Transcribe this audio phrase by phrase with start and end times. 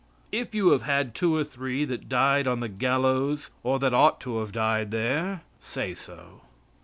[0.31, 4.19] If you have had two or three that died on the gallows, or that ought
[4.21, 6.41] to have died there, say so.